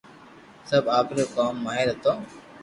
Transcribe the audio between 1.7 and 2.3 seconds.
ھتو